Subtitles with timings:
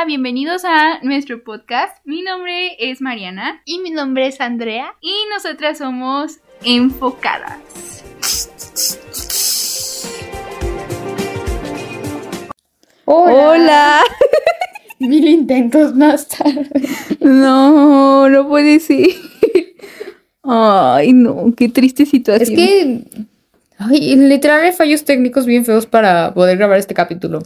[0.00, 1.94] Hola, bienvenidos a nuestro podcast.
[2.06, 4.94] Mi nombre es Mariana Y mi nombre es Andrea.
[5.02, 7.58] y nosotras somos enfocadas.
[13.04, 14.00] Hola.
[14.98, 16.68] Mil intentos más tarde.
[17.20, 19.08] No, no puede ser.
[20.42, 22.56] Ay, no, qué triste Es situación.
[22.56, 23.04] que.
[23.76, 27.42] Ay, literal hay fallos técnicos bien feos para poder grabar este capítulo.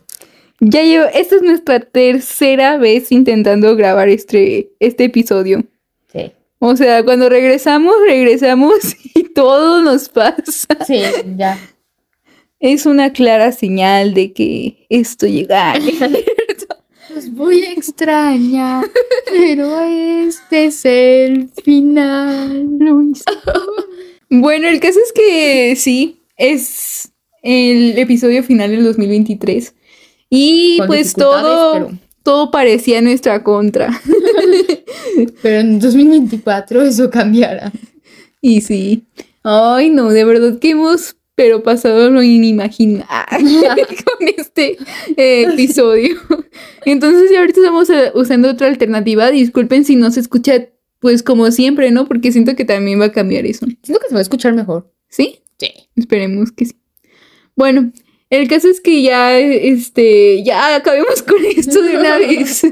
[0.60, 5.64] Ya llevo, esta es nuestra tercera vez intentando grabar este, este episodio.
[6.12, 6.32] Sí.
[6.58, 10.76] O sea, cuando regresamos, regresamos y todo nos pasa.
[10.86, 11.02] Sí,
[11.36, 11.58] ya.
[12.60, 15.74] Es una clara señal de que esto llega.
[17.14, 18.86] Los voy a extrañar,
[19.30, 22.66] pero este es el final.
[24.30, 27.12] Bueno, el caso es que sí, es
[27.42, 29.74] el episodio final del 2023.
[30.30, 31.90] Y Con pues todo, pero-
[32.22, 34.00] todo parecía nuestra contra.
[35.42, 37.70] Pero en 2024 eso cambiará.
[38.40, 39.04] Y sí.
[39.42, 43.06] Ay, no, de verdad que hemos, pero pasado lo inimaginable
[44.18, 44.78] con este
[45.16, 46.16] eh, episodio.
[46.84, 49.30] Entonces, ahorita estamos eh, usando otra alternativa.
[49.30, 50.68] Disculpen si no se escucha,
[51.00, 52.06] pues como siempre, ¿no?
[52.06, 53.66] Porque siento que también va a cambiar eso.
[53.82, 54.90] Siento que se va a escuchar mejor.
[55.08, 55.40] ¿Sí?
[55.58, 55.70] Sí.
[55.96, 56.74] Esperemos que sí.
[57.56, 57.92] Bueno,
[58.30, 62.62] el caso es que ya, este, ya acabemos con esto de una vez.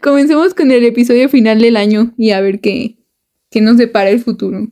[0.00, 2.96] Comencemos con el episodio final del año y a ver qué,
[3.50, 4.68] qué nos depara el futuro.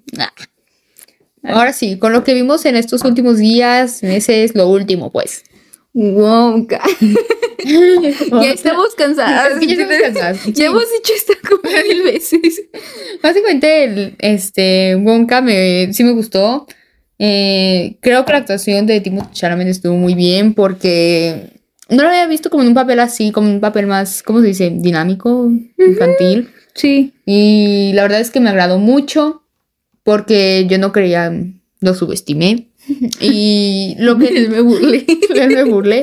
[1.42, 5.44] Ahora sí, con lo que vimos en estos últimos días, meses, lo último, pues.
[5.92, 6.82] Wonka.
[7.64, 9.54] ya estamos cansadas.
[9.54, 10.46] Es que ya estamos cansadas.
[10.52, 12.62] Ya hemos dicho esto como mil veces.
[13.22, 16.66] Básicamente, el, este, Wonka me, sí me gustó.
[17.22, 22.26] Eh, creo que la actuación de Timothée Chalamet estuvo muy bien porque no lo había
[22.26, 24.72] visto como en un papel así, como un papel más, ¿cómo se dice?
[24.74, 26.48] Dinámico, infantil.
[26.74, 27.12] Sí.
[27.26, 29.42] Y la verdad es que me agradó mucho
[30.02, 31.30] porque yo no creía,
[31.80, 32.68] lo subestimé.
[33.20, 35.04] Y lo que me burlé.
[35.36, 36.00] yo me burlé.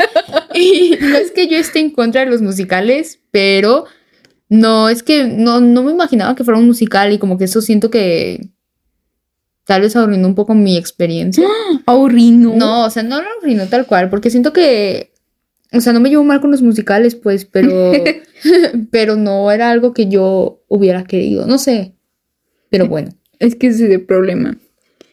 [0.53, 3.85] Y no es que yo esté en contra de los musicales, pero
[4.49, 7.59] no, es que no, no me imaginaba que fuera un musical y como que eso
[7.61, 8.49] siento que
[9.67, 11.47] tal vez arruinó un poco mi experiencia.
[11.85, 12.55] Aurrino.
[12.55, 15.11] No, o sea, no lo tal cual, porque siento que,
[15.73, 17.91] o sea, no me llevo mal con los musicales, pues, pero,
[18.91, 21.93] pero no era algo que yo hubiera querido, no sé.
[22.69, 23.09] Pero bueno.
[23.39, 24.57] Es que ese es el problema.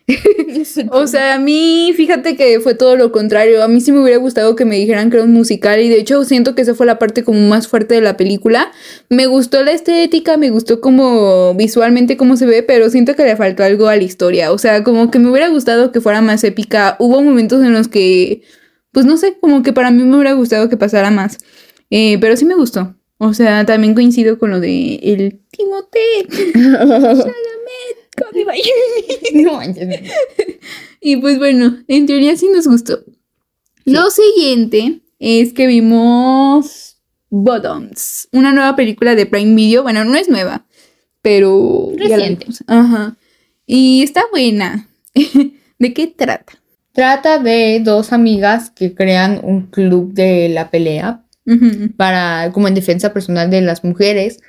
[0.91, 3.63] O sea, a mí, fíjate que fue todo lo contrario.
[3.63, 5.99] A mí sí me hubiera gustado que me dijeran que era un musical y de
[5.99, 8.73] hecho siento que esa fue la parte como más fuerte de la película.
[9.09, 13.37] Me gustó la estética, me gustó como visualmente cómo se ve, pero siento que le
[13.37, 14.53] faltó algo a la historia.
[14.53, 16.97] O sea, como que me hubiera gustado que fuera más épica.
[16.99, 18.43] Hubo momentos en los que,
[18.93, 21.39] pues no sé, como que para mí me hubiera gustado que pasara más.
[21.91, 22.95] Eh, pero sí me gustó.
[23.19, 26.01] O sea, también coincido con lo de el Timote.
[28.15, 28.45] Cody
[29.43, 29.61] no.
[31.01, 33.05] Y pues bueno, en teoría sí nos gustó.
[33.85, 36.99] Lo siguiente es que vimos
[37.31, 39.83] Bottoms, una nueva película de Prime Video.
[39.83, 40.67] Bueno, no es nueva,
[41.23, 42.47] pero ya la Reciente.
[42.67, 43.17] Ajá.
[43.67, 44.89] Y está buena.
[45.79, 46.55] ¿De qué trata?
[46.93, 51.25] Trata de dos amigas que crean un club de la pelea
[51.97, 54.41] para, como en defensa personal de las mujeres,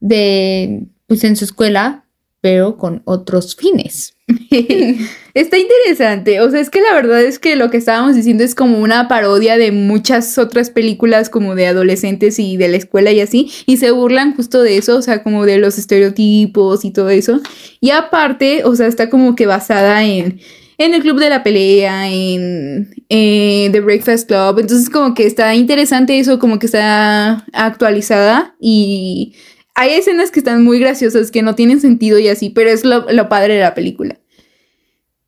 [0.00, 2.06] de, pues en su escuela,
[2.40, 4.14] pero con otros fines.
[5.34, 6.40] Está interesante.
[6.40, 9.08] O sea, es que la verdad es que lo que estábamos diciendo es como una
[9.08, 13.50] parodia de muchas otras películas como de adolescentes y de la escuela y así.
[13.66, 17.40] Y se burlan justo de eso, o sea, como de los estereotipos y todo eso.
[17.80, 20.40] Y aparte, o sea, está como que basada en,
[20.78, 24.60] en el club de la pelea, en eh, The Breakfast Club.
[24.60, 29.34] Entonces como que está interesante eso, como que está actualizada y...
[29.74, 33.10] Hay escenas que están muy graciosas, que no tienen sentido y así, pero es lo,
[33.10, 34.18] lo padre de la película.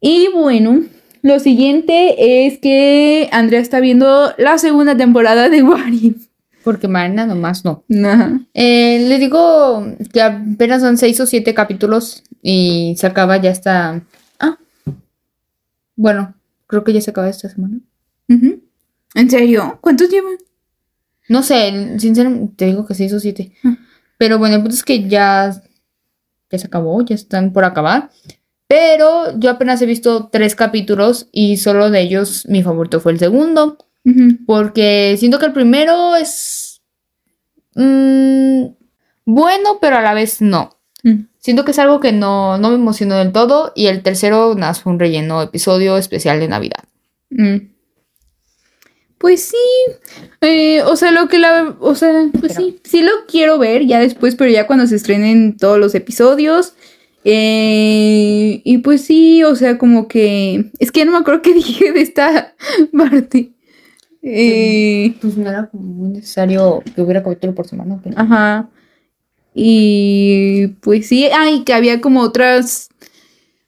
[0.01, 0.83] Y bueno,
[1.23, 6.27] lo siguiente es que Andrea está viendo la segunda temporada de If.
[6.65, 7.85] Porque Marina nomás no.
[8.05, 8.41] Ajá.
[8.55, 14.03] Eh, le digo que apenas son seis o siete capítulos y se acaba ya esta...
[14.41, 14.59] Ah.
[15.95, 16.35] Bueno,
[16.67, 17.79] creo que ya se acaba esta semana.
[18.29, 19.79] ¿En serio?
[19.81, 20.37] ¿Cuántos llevan?
[21.29, 23.53] No sé, sinceramente te digo que seis o siete.
[23.65, 23.77] Ah.
[24.23, 25.53] Pero bueno, el punto es que ya,
[26.49, 28.11] ya se acabó, ya están por acabar.
[28.69, 33.19] Pero yo apenas he visto tres capítulos y solo de ellos mi favorito fue el
[33.19, 33.79] segundo.
[34.47, 36.83] Porque siento que el primero es
[37.75, 38.67] mm,
[39.25, 40.79] bueno, pero a la vez no.
[41.03, 41.23] Mm.
[41.39, 43.73] Siento que es algo que no, no me emocionó del todo.
[43.75, 46.85] Y el tercero, nada, fue un relleno episodio especial de Navidad.
[47.31, 47.72] Mm.
[49.23, 49.57] Pues sí,
[50.41, 54.01] eh, o sea, lo que la, o sea, pues sí, sí lo quiero ver ya
[54.01, 56.75] después, pero ya cuando se estrenen todos los episodios.
[57.25, 61.55] Eh, y pues sí, o sea, como que, es que ya no me acuerdo qué
[61.55, 62.55] dije de esta
[62.97, 63.53] parte.
[64.23, 68.01] Eh, Pues no era como muy necesario que hubiera capítulo por semana.
[68.03, 68.69] pero- Ajá.
[69.55, 72.89] Y pues sí, ay, que había como otras.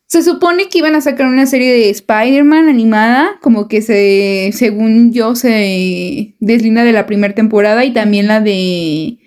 [0.06, 5.12] Se supone que iban a sacar una serie de Spider-Man animada, como que se, según
[5.12, 9.18] yo, se deslinda de la primera temporada y también la de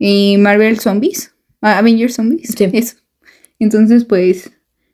[0.00, 2.52] eh, Marvel Zombies, Avengers Zombies.
[2.56, 2.68] Sí.
[2.72, 2.96] Eso.
[3.58, 4.50] Entonces, pues,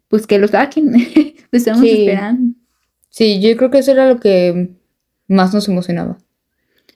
[0.08, 0.92] pues que lo saquen.
[1.50, 1.90] lo estamos Sí.
[1.90, 2.54] esperando.
[3.08, 4.70] Sí, yo creo que eso era lo que
[5.26, 6.18] más nos emocionaba.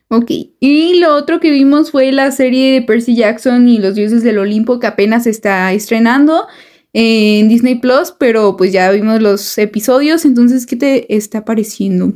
[0.09, 0.31] Ok,
[0.61, 4.39] y lo otro que vimos fue la serie de Percy Jackson y los dioses del
[4.39, 6.47] Olimpo que apenas está estrenando
[6.95, 12.13] en Disney Plus, pero pues ya vimos los episodios, entonces, ¿qué te está pareciendo?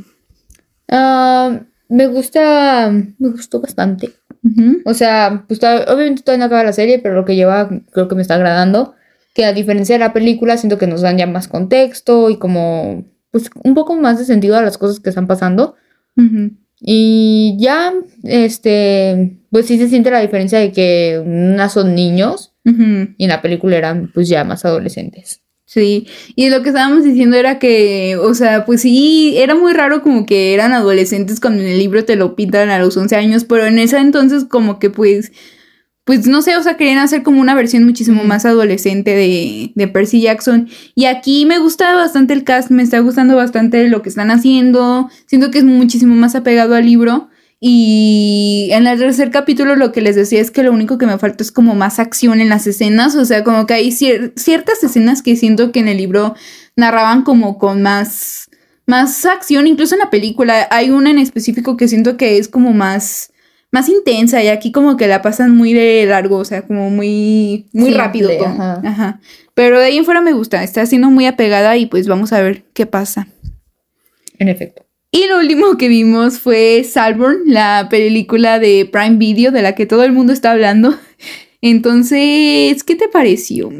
[0.88, 4.12] Ah, me gusta, me gustó bastante.
[4.86, 8.14] O sea, pues obviamente todavía no acaba la serie, pero lo que lleva creo que
[8.14, 8.94] me está agradando.
[9.34, 13.04] Que a diferencia de la película, siento que nos dan ya más contexto y como,
[13.30, 15.74] pues un poco más de sentido a las cosas que están pasando.
[16.80, 17.92] Y ya,
[18.22, 22.54] este, pues sí se siente la diferencia de que unas son niños
[23.16, 25.42] Y en la película eran pues ya más adolescentes.
[25.68, 30.02] Sí, y lo que estábamos diciendo era que, o sea, pues sí, era muy raro
[30.02, 33.44] como que eran adolescentes cuando en el libro te lo pintan a los 11 años,
[33.44, 35.30] pero en ese entonces como que pues,
[36.04, 39.88] pues no sé, o sea, querían hacer como una versión muchísimo más adolescente de, de
[39.88, 40.70] Percy Jackson.
[40.94, 45.10] Y aquí me gusta bastante el cast, me está gustando bastante lo que están haciendo,
[45.26, 47.28] siento que es muchísimo más apegado al libro.
[47.60, 51.18] Y en el tercer capítulo lo que les decía es que lo único que me
[51.18, 54.82] falta es como más acción en las escenas, o sea, como que hay cier- ciertas
[54.84, 56.36] escenas que siento que en el libro
[56.76, 58.48] narraban como con más,
[58.86, 62.72] más acción, incluso en la película hay una en específico que siento que es como
[62.72, 63.32] más,
[63.72, 67.66] más intensa y aquí como que la pasan muy de largo, o sea, como muy,
[67.72, 68.30] muy Simple, rápido.
[68.30, 68.46] todo.
[68.46, 68.80] ajá.
[68.84, 69.20] Ajá.
[69.54, 72.40] Pero de ahí en fuera me gusta, está siendo muy apegada y pues vamos a
[72.40, 73.26] ver qué pasa.
[74.38, 74.84] En efecto.
[75.10, 79.86] Y lo último que vimos fue Salborn, la película de Prime Video de la que
[79.86, 80.94] todo el mundo está hablando.
[81.62, 83.70] Entonces, ¿qué te pareció?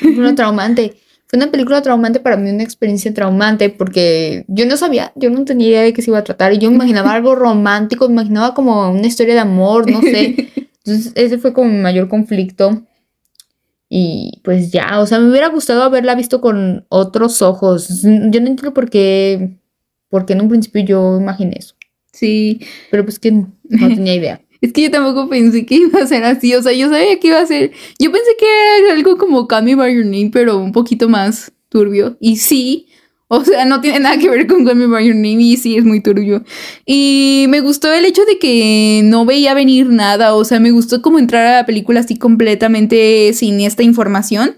[0.00, 0.96] Película traumante.
[1.26, 5.44] Fue una película traumante para mí, una experiencia traumante, porque yo no sabía, yo no
[5.44, 8.90] tenía idea de qué se iba a tratar, y yo imaginaba algo romántico, imaginaba como
[8.90, 10.52] una historia de amor, no sé.
[10.84, 12.82] Entonces, ese fue como mi mayor conflicto.
[13.88, 18.02] Y pues ya, o sea, me hubiera gustado haberla visto con otros ojos.
[18.02, 18.08] Yo
[18.40, 19.58] no entiendo por qué,
[20.08, 21.74] porque en un principio yo imaginé eso,
[22.12, 22.60] Sí,
[22.90, 24.40] pero pues que no tenía idea.
[24.60, 27.28] es que yo tampoco pensé que iba a ser así, o sea, yo sabía que
[27.28, 28.46] iba a ser, yo pensé que
[28.84, 32.16] era algo como Call Me By Your Name, pero un poquito más turbio.
[32.20, 32.88] Y sí,
[33.28, 35.76] o sea, no tiene nada que ver con Call Me By Your Name y sí
[35.76, 36.44] es muy turbio.
[36.84, 41.02] Y me gustó el hecho de que no veía venir nada, o sea, me gustó
[41.02, 44.56] como entrar a la película así completamente sin esta información.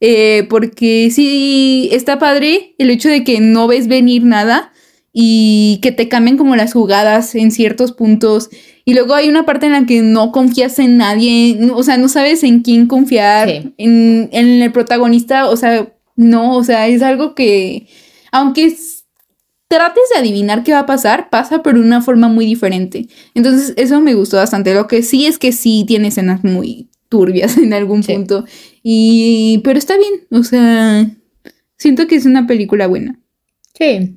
[0.00, 4.72] eh, porque sí, está padre el hecho de que no ves venir nada
[5.12, 8.50] y que te cambien como las jugadas en ciertos puntos.
[8.84, 12.08] Y luego hay una parte en la que no confías en nadie, o sea, no
[12.08, 13.72] sabes en quién confiar, Sí.
[13.78, 17.86] en, en el protagonista, o sea, no, o sea, es algo que,
[18.34, 19.04] aunque es-
[19.68, 23.08] trates de adivinar qué va a pasar, pasa pero de una forma muy diferente.
[23.34, 24.74] Entonces, eso me gustó bastante.
[24.74, 28.12] Lo que sí es que sí tiene escenas muy turbias en algún Sí.
[28.14, 28.44] punto.
[28.82, 31.08] Y, pero está bien, o sea,
[31.78, 33.18] siento que es una película buena.
[33.78, 34.16] Sí.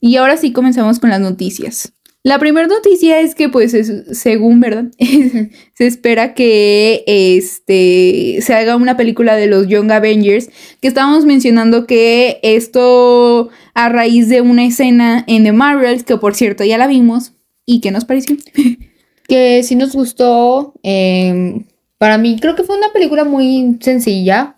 [0.00, 1.92] Y ahora sí comenzamos con las noticias.
[2.24, 4.86] La primera noticia es que, pues, es- según, ¿verdad?
[5.74, 11.86] se espera que este, se haga una película de los Young Avengers, que estábamos mencionando
[11.86, 16.86] que esto a raíz de una escena en The Marvels, que por cierto ya la
[16.88, 17.32] vimos,
[17.64, 18.36] ¿y qué nos pareció?
[19.28, 20.74] que sí nos gustó.
[20.82, 21.64] eh,
[21.98, 24.56] para mí creo que fue una película muy sencilla.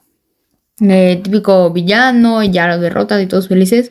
[0.80, 3.90] eh, típico villano, ya lo derrotan y todos felices.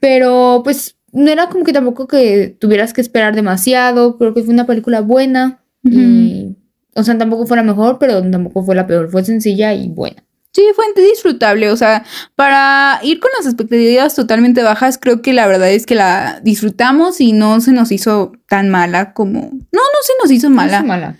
[0.00, 4.18] Pero pues no era como que tampoco que tuvieras que esperar demasiado.
[4.18, 5.62] Creo que fue una película buena.
[5.82, 6.56] y,
[6.94, 9.10] o sea, tampoco fue la mejor, pero tampoco fue la peor.
[9.10, 10.24] Fue sencilla y buena.
[10.52, 12.04] Sí, fue disfrutable, o sea,
[12.36, 17.20] para ir con las expectativas totalmente bajas, creo que la verdad es que la disfrutamos
[17.20, 19.40] y no se nos hizo tan mala como...
[19.40, 21.16] No, no se nos hizo No mala.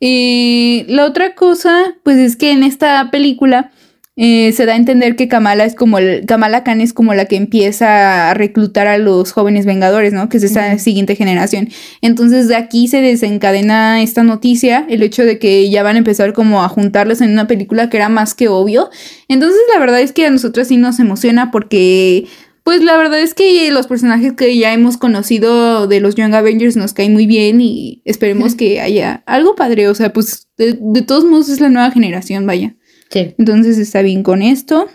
[0.00, 3.72] Y la otra cosa, pues es que en esta película
[4.20, 7.26] eh, se da a entender que Kamala es como el, Kamala Khan es como la
[7.26, 10.28] que empieza a reclutar a los jóvenes vengadores, ¿no?
[10.28, 10.78] Que es esta Ujú.
[10.80, 11.68] siguiente generación.
[12.02, 16.32] Entonces de aquí se desencadena esta noticia, el hecho de que ya van a empezar
[16.32, 18.90] como a juntarlos en una película que era más que obvio.
[19.28, 22.26] Entonces la verdad es que a nosotros sí nos emociona porque
[22.64, 26.76] pues la verdad es que los personajes que ya hemos conocido de los Young Avengers
[26.76, 29.86] nos caen muy bien y esperemos que haya algo padre.
[29.86, 32.74] O sea, pues de, de todos modos es la nueva generación, vaya.
[33.10, 33.34] Sí.
[33.38, 34.88] Entonces está bien con esto.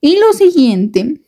[0.00, 1.20] Y lo siguiente.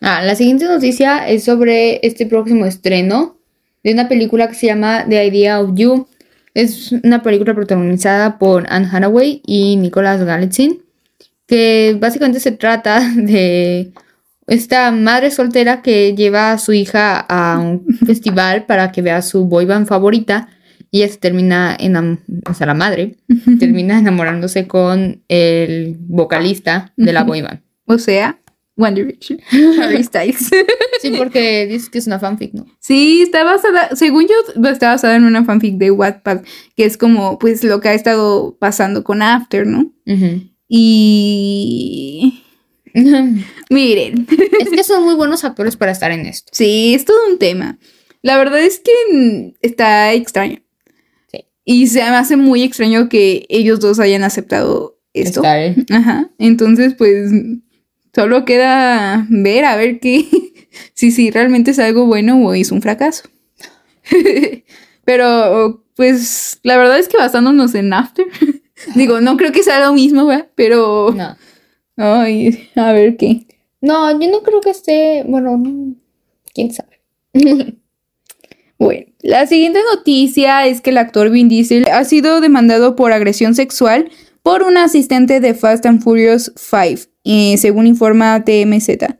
[0.00, 3.38] Ah, la siguiente noticia es sobre este próximo estreno
[3.82, 6.06] de una película que se llama The Idea of You.
[6.54, 10.82] Es una película protagonizada por Anne Hathaway y Nicolas Galitzin,
[11.46, 13.92] que básicamente se trata de
[14.46, 19.46] esta madre soltera que lleva a su hija a un festival para que vea su
[19.46, 20.48] boy band favorita
[20.90, 23.16] y ella se termina enam o sea, la madre
[23.58, 27.60] termina enamorándose con el vocalista de la boy band.
[27.86, 28.40] O sea,
[28.76, 29.40] One Direction.
[29.80, 30.50] Harry Styles.
[31.00, 32.66] Sí, porque dices que es una fanfic, ¿no?
[32.78, 36.42] Sí, está basada, según yo, está basada en una fanfic de Wattpad,
[36.76, 39.92] que es como, pues, lo que ha estado pasando con After, ¿no?
[40.68, 42.42] Y...
[43.70, 44.26] Miren,
[44.60, 46.50] Es que son muy buenos actores para estar en esto.
[46.52, 47.78] sí, es todo un tema.
[48.22, 50.60] La verdad es que está extraño.
[51.68, 55.42] Y se me hace muy extraño que ellos dos hayan aceptado esto.
[55.90, 56.30] Ajá.
[56.38, 57.30] Entonces, pues,
[58.14, 60.24] solo queda ver a ver qué,
[60.94, 63.28] si, si realmente es algo bueno o es un fracaso.
[65.04, 68.26] Pero, pues, la verdad es que basándonos en After,
[68.94, 70.48] digo, no creo que sea lo mismo, ¿verdad?
[70.54, 71.36] Pero, No.
[71.96, 73.46] ay, a ver qué.
[73.80, 75.24] No, yo no creo que esté.
[75.26, 75.94] Bueno, no.
[76.54, 77.00] quién sabe.
[78.78, 83.54] Bueno, la siguiente noticia es que el actor Vin Diesel ha sido demandado por agresión
[83.54, 84.10] sexual
[84.42, 89.16] por un asistente de Fast and Furious 5, eh, según informa TMZ.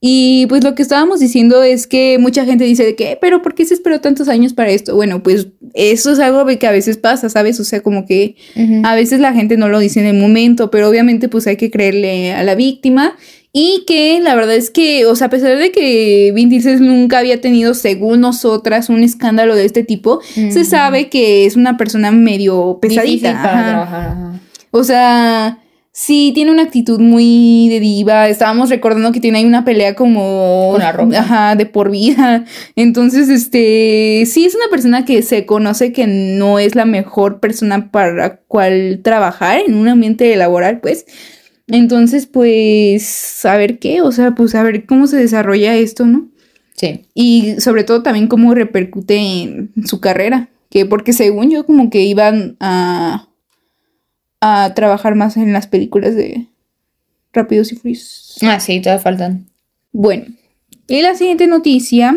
[0.00, 3.54] Y pues lo que estábamos diciendo es que mucha gente dice de que, pero ¿por
[3.54, 4.96] qué se esperó tantos años para esto?
[4.96, 7.60] Bueno, pues eso es algo que a veces pasa, ¿sabes?
[7.60, 8.36] O sea, como que
[8.82, 11.70] a veces la gente no lo dice en el momento, pero obviamente pues hay que
[11.70, 13.16] creerle a la víctima.
[13.52, 17.18] Y que la verdad es que, o sea, a pesar de que Vin Diesel nunca
[17.18, 22.12] había tenido, según nosotras, un escándalo de este tipo, se sabe que es una persona
[22.12, 23.32] medio pesadita.
[23.32, 23.68] para ajá.
[23.68, 24.08] trabajar.
[24.10, 24.40] ajá.
[24.70, 25.58] O sea,
[25.92, 28.28] sí tiene una actitud muy de diva.
[28.28, 32.44] Estábamos recordando que tiene ahí una pelea como Con la ajá, de por vida.
[32.76, 37.90] Entonces, este, sí es una persona que se conoce que no es la mejor persona
[37.90, 41.06] para cual trabajar en un ambiente laboral, pues.
[41.70, 46.28] Entonces, pues, a ver qué, o sea, pues a ver cómo se desarrolla esto, ¿no?
[46.74, 47.06] Sí.
[47.14, 50.48] Y sobre todo también cómo repercute en su carrera.
[50.68, 53.28] Que porque según yo como que iban a,
[54.40, 56.46] a trabajar más en las películas de
[57.32, 58.38] Rápidos y Furiosos.
[58.42, 59.46] Ah, sí, todavía faltan.
[59.92, 60.26] Bueno,
[60.88, 62.16] y la siguiente noticia.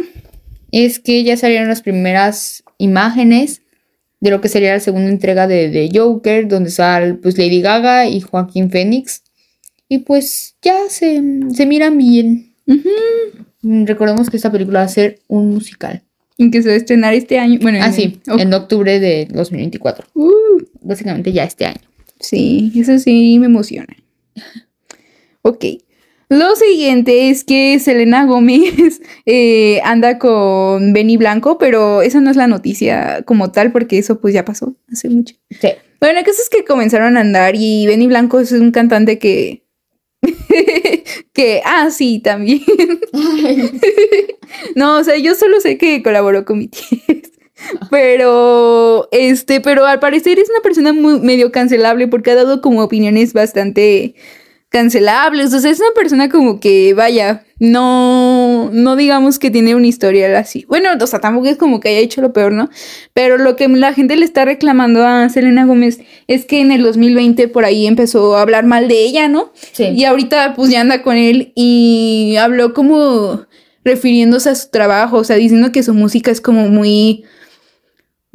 [0.72, 3.62] Es que ya salieron las primeras imágenes
[4.20, 8.08] de lo que sería la segunda entrega de, de Joker, donde sale pues Lady Gaga
[8.08, 9.22] y Joaquín Phoenix.
[9.94, 11.22] Y pues ya se,
[11.54, 12.56] se miran bien.
[13.62, 16.02] Recordemos que esta película va a ser un musical.
[16.40, 17.60] En que se va a estrenar este año.
[17.62, 20.08] Bueno, Ah, en- sí, en octubre de 2024.
[20.16, 20.32] Uh,
[20.82, 21.80] Básicamente ya este año.
[22.20, 23.96] sí, eso sí me emociona.
[25.46, 25.66] Ok.
[26.30, 32.38] Lo siguiente es que Selena Gómez eh, anda con Benny Blanco, pero esa no es
[32.38, 35.36] la noticia como tal, porque eso pues ya pasó hace mucho.
[35.52, 35.68] Sí.
[36.00, 39.63] Bueno, la cosa es que comenzaron a andar y Benny Blanco es un cantante que...
[41.34, 42.62] que, ah, sí, también.
[44.76, 47.32] no, o sea, yo solo sé que colaboró con BTS.
[47.90, 52.84] Pero, este, pero al parecer es una persona muy medio cancelable porque ha dado como
[52.84, 54.16] opiniones bastante
[54.68, 55.54] cancelables.
[55.54, 60.36] O sea, es una persona como que, vaya, no, no digamos que tiene un historial
[60.36, 60.66] así.
[60.68, 62.70] Bueno, o sea, tampoco es como que haya hecho lo peor, ¿no?
[63.14, 66.84] Pero lo que la gente le está reclamando a Selena Gómez es que en el
[66.84, 69.52] 2020 por ahí empezó a hablar mal de ella, ¿no?
[69.72, 69.86] Sí.
[69.96, 73.46] Y ahorita pues ya anda con él y habló como
[73.84, 77.26] refiriéndose a su trabajo, o sea, diciendo que su música es como muy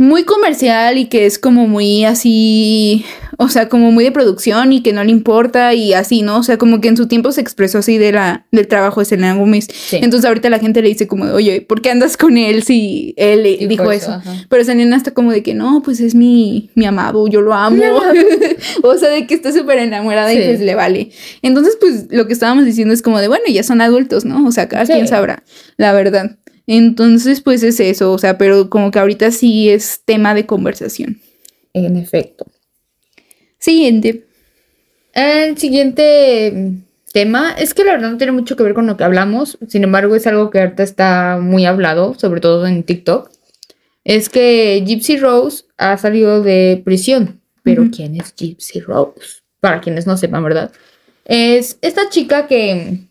[0.00, 3.04] muy comercial y que es como muy así,
[3.36, 6.38] o sea, como muy de producción y que no le importa y así, ¿no?
[6.38, 9.06] O sea, como que en su tiempo se expresó así de la, del trabajo de
[9.06, 9.66] Selena Gómez.
[9.72, 9.96] Sí.
[10.00, 13.42] Entonces ahorita la gente le dice como, oye, ¿por qué andas con él si él
[13.42, 14.12] Dijo dijo eso, eso?
[14.12, 14.46] ajá.
[14.48, 17.82] Pero Selena está como de que no, pues es mi, mi amado, yo lo amo.
[18.84, 21.10] o sea, de que está súper enamorada y pues le vale.
[21.42, 24.46] Entonces, pues lo que estábamos diciendo es como de, bueno, ya son adultos, ¿no?
[24.46, 25.42] O sea, cada quien sabrá,
[25.76, 26.36] la verdad.
[26.70, 31.18] Entonces, pues es eso, o sea, pero como que ahorita sí es tema de conversación.
[31.72, 32.44] En efecto.
[33.58, 34.26] Siguiente.
[35.14, 36.74] El siguiente
[37.14, 39.82] tema es que la verdad no tiene mucho que ver con lo que hablamos, sin
[39.82, 43.30] embargo es algo que ahorita está muy hablado, sobre todo en TikTok.
[44.04, 47.40] Es que Gypsy Rose ha salido de prisión.
[47.62, 47.86] Pero.
[47.90, 49.40] ¿quién es Gypsy Rose?
[49.60, 50.70] Para quienes no sepan, ¿verdad?
[51.24, 53.08] Es esta chica que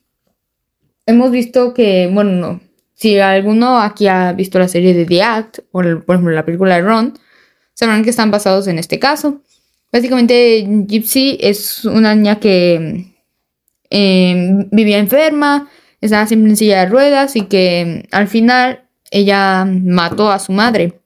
[1.08, 2.67] hemos visto que, bueno, no.
[2.98, 6.76] Si alguno aquí ha visto la serie de The Act, o por ejemplo la película
[6.76, 7.20] de Ron,
[7.76, 9.44] sabrán que están basados en este caso.
[9.92, 13.14] Básicamente, Gypsy es una niña que
[13.92, 15.70] eh, vivía enferma,
[16.02, 21.00] estaba siempre en silla de ruedas y que al final ella mató a su madre.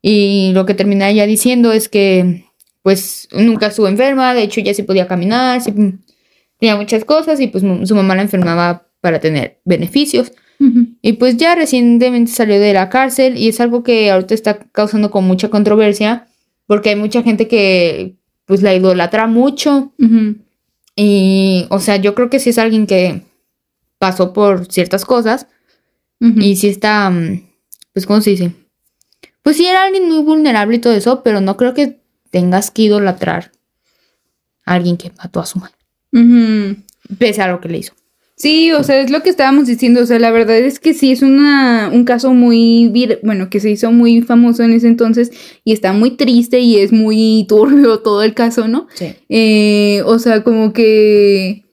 [0.00, 2.44] Y lo que termina ella diciendo es que
[2.82, 7.64] pues nunca estuvo enferma, de hecho ya sí podía caminar, tenía muchas cosas y pues
[7.64, 10.30] su mamá la enfermaba para tener beneficios.
[11.06, 15.12] Y pues ya recientemente salió de la cárcel y es algo que ahorita está causando
[15.12, 16.26] con mucha controversia
[16.66, 19.92] porque hay mucha gente que pues la idolatra mucho.
[20.96, 23.22] Y o sea, yo creo que sí es alguien que
[23.98, 25.46] pasó por ciertas cosas
[26.18, 27.40] y sí está, mm,
[27.92, 28.52] pues ¿cómo se dice?
[29.42, 32.00] Pues sí era alguien muy vulnerable y todo eso, pero no creo que
[32.32, 33.52] tengas que idolatrar
[34.64, 35.76] a alguien que mató a su madre,
[37.16, 37.92] pese a lo que le hizo.
[38.38, 41.10] Sí, o sea, es lo que estábamos diciendo, o sea, la verdad es que sí
[41.10, 45.30] es una, un caso muy, vir- bueno, que se hizo muy famoso en ese entonces
[45.64, 48.88] y está muy triste y es muy turbio todo el caso, ¿no?
[48.94, 49.14] Sí.
[49.30, 51.64] Eh, o sea, como que,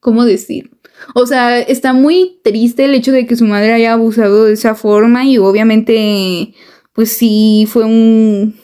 [0.00, 0.70] ¿cómo decir?
[1.14, 4.74] O sea, está muy triste el hecho de que su madre haya abusado de esa
[4.74, 6.54] forma y obviamente,
[6.92, 8.54] pues sí, fue un,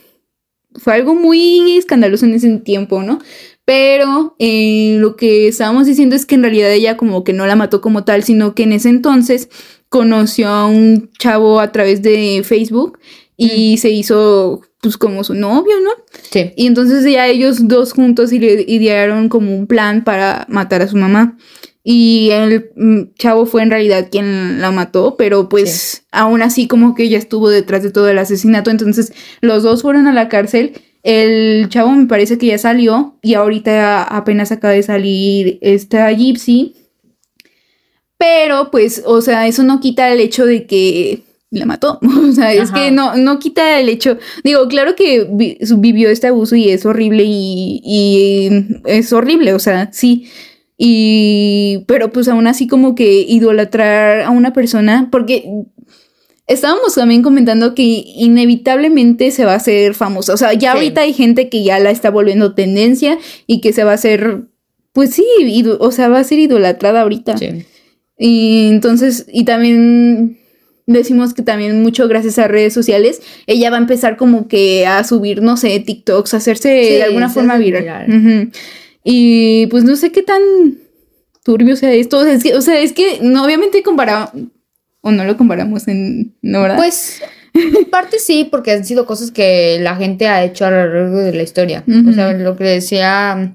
[0.76, 3.21] fue algo muy escandaloso en ese tiempo, ¿no?
[3.70, 7.54] Pero eh, lo que estábamos diciendo es que en realidad ella como que no la
[7.54, 9.48] mató como tal, sino que en ese entonces
[9.88, 12.98] conoció a un chavo a través de Facebook
[13.36, 15.90] y se hizo pues como su novio, ¿no?
[16.32, 16.50] Sí.
[16.56, 20.96] Y entonces ya ellos dos juntos ide- idearon como un plan para matar a su
[20.96, 21.38] mamá.
[21.84, 26.96] Y el mm, chavo fue en realidad quien la mató, pero pues aún así como
[26.96, 28.72] que ella estuvo detrás de todo el asesinato.
[28.72, 30.72] Entonces los dos fueron a la cárcel.
[31.02, 36.75] El chavo me parece que ya salió y ahorita apenas acaba de salir esta Gypsy.
[38.19, 41.99] Pero pues, o sea, eso no quita el hecho de que la mató.
[42.28, 44.19] O sea, es que no, no quita el hecho.
[44.45, 48.50] Digo, claro que vi- vivió este abuso y es horrible y, y
[48.84, 50.26] es horrible, o sea, sí.
[50.76, 55.45] Y, pero pues aún así como que idolatrar a una persona, porque
[56.50, 60.34] estábamos también comentando que inevitablemente se va a hacer famosa.
[60.34, 60.78] O sea, ya Sí.
[60.78, 64.43] ahorita hay gente que ya la está volviendo tendencia y que se va a hacer,
[64.93, 65.25] pues sí,
[65.78, 67.39] o sea, va a ser idolatrada ahorita.
[67.39, 67.65] Sí.
[68.19, 70.39] Y entonces, y también
[70.86, 75.04] decimos que también mucho gracias a redes sociales, ella va a empezar como que a
[75.04, 78.50] subir, no sé, TikToks, a hacerse Sí, de alguna forma viral.
[79.04, 80.43] Y pues no sé qué tan
[81.45, 82.19] turbio sea esto.
[82.19, 84.30] O sea, es que, o sea, es que no, obviamente comparamos,
[85.00, 86.76] o no lo comparamos en, ¿no, verdad?
[86.76, 87.23] Pues,
[87.54, 91.19] en parte sí, porque han sido cosas que la gente ha hecho a lo largo
[91.19, 91.84] de la historia.
[92.08, 93.54] O sea, lo que decía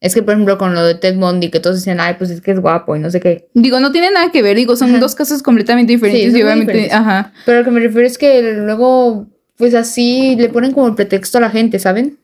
[0.00, 2.40] es que, por ejemplo, con lo de Ted Bundy, que todos decían, ay, pues es
[2.40, 3.48] que es guapo y no sé qué.
[3.54, 4.98] digo, no tiene nada que ver, digo, son Ajá.
[4.98, 6.92] dos casos completamente diferentes y obviamente, diferentes.
[6.92, 7.32] ajá.
[7.46, 11.38] Pero lo que me refiero es que luego, pues así le ponen como el pretexto
[11.38, 12.18] a la gente, ¿saben?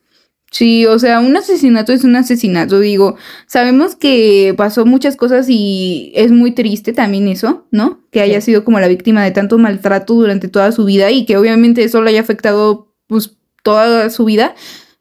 [0.51, 6.11] Sí, o sea, un asesinato es un asesinato, digo, sabemos que pasó muchas cosas y
[6.15, 8.01] es muy triste también eso, ¿no?
[8.11, 8.47] Que haya Sí.
[8.47, 12.01] sido como la víctima de tanto maltrato durante toda su vida y que obviamente eso
[12.03, 14.55] le haya afectado pues toda su vida,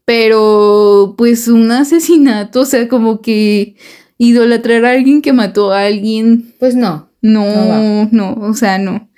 [0.06, 3.76] pero pues un asesinato, o sea, como que
[4.18, 7.10] idolatrar a alguien que mató a alguien, Pues no.
[7.22, 9.10] no, No no, o sea, no.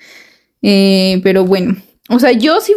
[0.61, 1.75] Eh, pero bueno,
[2.09, 2.73] o sea, yo sí,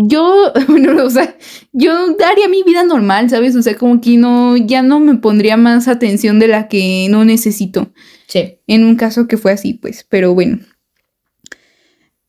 [0.00, 1.36] yo, bueno, o sea,
[1.72, 3.56] yo daría mi vida normal, ¿sabes?
[3.56, 7.24] O sea, como que no, ya no me pondría más atención de la que no
[7.24, 7.92] necesito.
[8.28, 8.58] Sí.
[8.66, 10.60] En un caso que fue así, pues, pero bueno.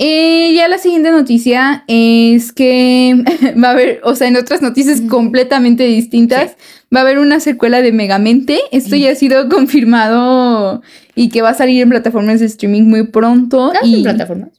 [0.01, 3.21] Eh, ya la siguiente noticia es que
[3.63, 6.55] va a haber, o sea, en otras noticias completamente distintas,
[6.93, 8.61] va a haber una secuela de Megamente.
[8.71, 10.81] Esto ya ha sido confirmado
[11.15, 13.73] y que va a salir en plataformas de streaming muy pronto.
[13.73, 14.58] ¿Estás y, en plataformas?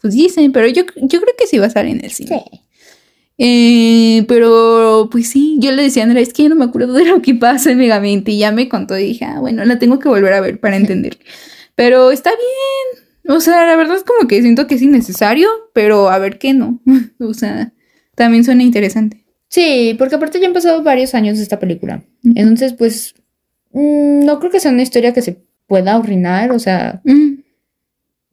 [0.00, 2.44] Pues dicen, pero yo, yo creo que sí va a salir en el cine.
[2.50, 2.60] Sí.
[3.38, 6.94] Eh, pero pues sí, yo le decía a Andrea, es que yo no me acuerdo
[6.94, 9.78] de lo que pasa en Megamente y ya me contó y dije, ah, bueno, la
[9.78, 11.18] tengo que volver a ver para entender.
[11.74, 16.08] pero está bien, o sea, la verdad es como que siento que es innecesario, pero
[16.08, 16.80] a ver qué no.
[17.20, 17.72] o sea,
[18.14, 19.24] también suena interesante.
[19.48, 22.02] Sí, porque aparte ya han pasado varios años de esta película.
[22.34, 23.14] Entonces, pues,
[23.72, 27.40] mm, no creo que sea una historia que se pueda arruinar, o sea, Mm,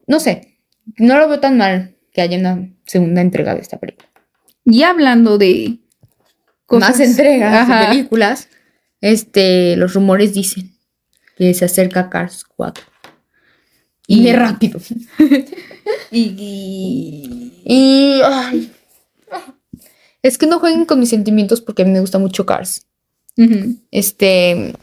[0.07, 0.52] no sé,
[0.97, 4.09] no lo veo tan mal que haya una segunda entrega de esta película.
[4.65, 5.79] Y hablando de
[6.69, 8.49] Más entregas de películas,
[9.01, 10.75] este, los rumores dicen
[11.37, 12.83] que se acerca Cars 4.
[14.07, 14.79] Y de rápido.
[16.11, 18.71] Y, y- Y, ay,
[20.21, 22.85] es que no jueguen con mis sentimientos porque a mí me gusta mucho Cars.
[23.91, 24.73] Este,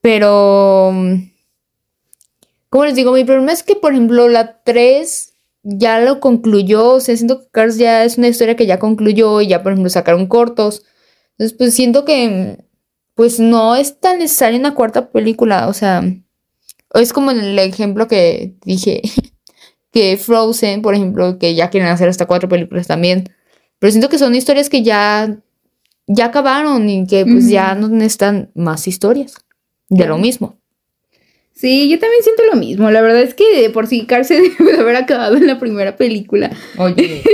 [0.00, 0.92] pero
[2.70, 6.94] como les digo, mi problema es que, por ejemplo, la 3 ya lo concluyó.
[6.94, 9.72] O sea, siento que Cars ya es una historia que ya concluyó y ya, por
[9.72, 10.84] ejemplo, sacaron cortos.
[11.32, 12.64] Entonces, pues siento que,
[13.14, 15.66] pues no es tan necesaria una cuarta película.
[15.68, 16.02] O sea,
[16.94, 19.02] es como el ejemplo que dije,
[19.92, 23.34] que Frozen, por ejemplo, que ya quieren hacer hasta cuatro películas también.
[23.80, 25.38] Pero siento que son historias que ya,
[26.06, 29.34] ya acabaron y que pues ya no necesitan más historias
[29.88, 30.59] de lo mismo.
[31.60, 32.90] Sí, yo también siento lo mismo.
[32.90, 36.50] La verdad es que por Cars se debe de haber acabado en la primera película.
[36.78, 37.22] Oye.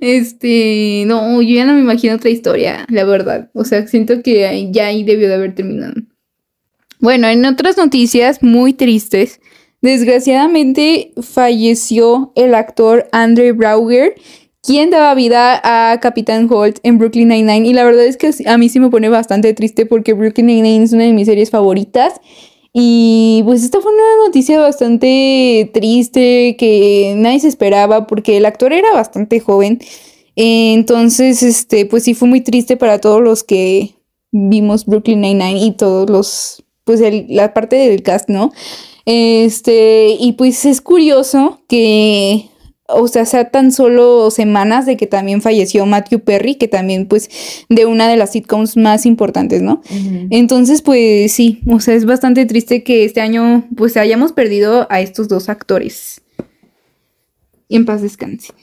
[0.00, 3.50] Este, no, yo ya no me imagino otra historia, la verdad.
[3.54, 5.94] O sea, siento que ya ahí debió de haber terminado.
[7.00, 9.40] Bueno, en otras noticias muy tristes,
[9.80, 14.14] desgraciadamente falleció el actor Andre Brauger,
[14.62, 17.68] quien daba vida a Capitán Holt en Brooklyn Nine-Nine.
[17.68, 20.84] Y la verdad es que a mí sí me pone bastante triste porque Brooklyn Nine-Nine
[20.84, 22.20] es una de mis series favoritas.
[22.72, 28.72] Y pues esta fue una noticia bastante triste que nadie se esperaba porque el actor
[28.72, 29.80] era bastante joven.
[30.36, 33.94] Entonces, este, pues sí fue muy triste para todos los que
[34.30, 38.52] vimos Brooklyn Nine-Nine y todos los, pues el- la parte del cast, ¿no?
[39.06, 42.47] Este, y pues es curioso que,
[42.88, 47.28] o sea, sea tan solo semanas de que también falleció Matthew Perry, que también pues
[47.68, 49.82] de una de las sitcoms más importantes, ¿no?
[50.30, 55.02] Entonces, pues sí, o sea, es bastante triste que este año pues hayamos perdido a
[55.02, 56.22] estos dos actores.
[57.68, 58.54] Y en paz descanse.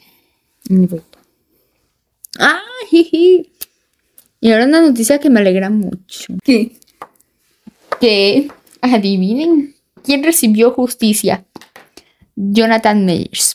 [2.39, 3.51] Ah, jiji.
[4.41, 6.33] Y ahora una noticia que me alegra mucho.
[6.43, 6.71] ¿Qué?
[7.99, 8.47] Que
[8.81, 11.45] adivinen quién recibió justicia.
[12.35, 13.54] Jonathan Meyers.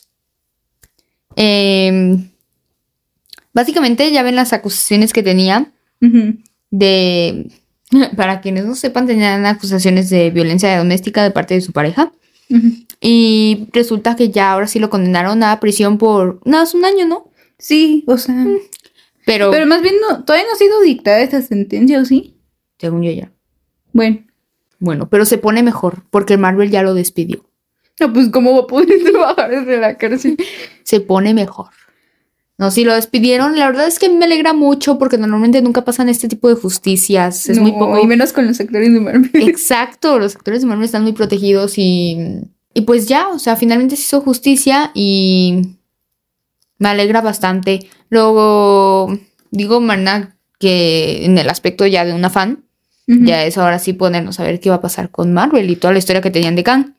[1.35, 2.29] Em,
[3.53, 5.71] básicamente ya ven las acusaciones que tenía
[6.71, 7.51] de,
[8.15, 12.11] para quienes no sepan, tenían acusaciones de violencia doméstica de parte de su pareja.
[12.99, 17.07] Y resulta que ya ahora sí lo condenaron a prisión por nada, más un año,
[17.07, 17.31] ¿no?
[17.57, 18.45] Sí, o sea.
[19.25, 22.35] Pero, Pero más bien no, todavía no ha sido dictada esta sentencia, ¿o sí?
[22.81, 23.31] según yo ya.
[23.93, 24.25] Bueno.
[24.79, 27.45] Bueno, pero se pone mejor porque Marvel ya lo despidió.
[27.99, 30.37] No, pues cómo va a poder trabajar desde la cárcel.
[30.83, 31.69] Se pone mejor.
[32.57, 36.09] No, si lo despidieron, la verdad es que me alegra mucho porque normalmente nunca pasan
[36.09, 37.49] este tipo de justicias.
[37.49, 37.99] Es muy poco.
[37.99, 39.31] Y menos con los actores de Marvel.
[39.33, 42.17] Exacto, los actores de Marvel están muy protegidos y,
[42.75, 45.77] y pues ya, o sea, finalmente se hizo justicia y
[46.77, 47.87] me alegra bastante.
[48.09, 49.17] Luego,
[49.49, 52.63] digo, Marna, que en el aspecto ya de una fan,
[53.07, 55.91] ya es ahora sí ponernos a ver qué va a pasar con Marvel y toda
[55.91, 56.93] la historia que tenían de Kang.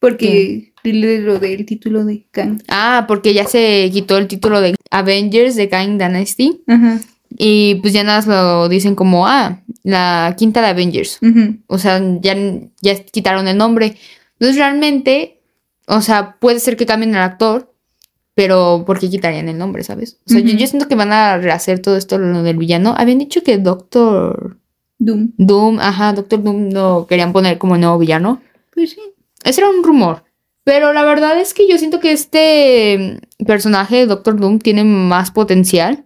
[0.00, 2.62] Porque dile lo del título de Kang.
[2.68, 7.00] Ah, porque ya se quitó el título de Avengers de Kang Dynasty Ajá.
[7.30, 11.18] y pues ya nada más lo dicen como, ah, la quinta de Avengers.
[11.66, 12.36] O sea, ya,
[12.80, 13.96] ya quitaron el nombre.
[14.34, 15.40] Entonces realmente,
[15.86, 17.74] o sea, puede ser que cambien el actor,
[18.34, 20.18] pero ¿por qué quitarían el nombre, sabes?
[20.26, 22.94] O sea, yo siento que van a rehacer todo esto lo del villano.
[22.96, 24.58] Habían dicho que Doctor
[25.00, 25.32] Doom.
[25.38, 28.40] Doom, ajá, Doctor Doom lo querían poner como nuevo villano.
[28.72, 29.00] Pues sí.
[29.48, 30.24] Ese era un rumor.
[30.62, 35.30] Pero la verdad es que yo siento que este personaje de Doctor Doom tiene más
[35.30, 36.04] potencial.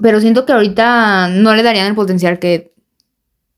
[0.00, 2.74] Pero siento que ahorita no le darían el potencial que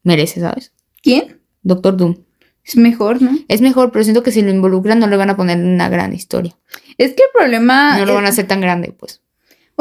[0.04, 0.72] merece, ¿sabes?
[1.02, 1.40] ¿Quién?
[1.62, 2.18] Doctor Doom.
[2.64, 3.36] Es mejor, ¿no?
[3.48, 6.12] Es mejor, pero siento que si lo involucran no le van a poner una gran
[6.12, 6.56] historia.
[6.96, 7.98] Es que el problema.
[7.98, 9.20] No lo van a hacer tan grande, pues.